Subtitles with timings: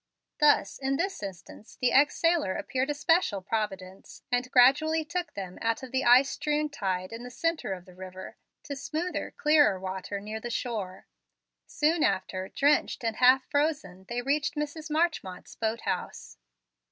[0.39, 5.59] Thus in this instance the ex sailor appeared a special providence, and gradually took them
[5.61, 9.79] out of the ice strewn tide in the centre of the river to smoother, clearer
[9.79, 11.05] water nearer the shore.
[11.67, 14.89] Soon after, drenched and half frozen, they reached Mrs.
[14.89, 16.39] Marchmont's boat house.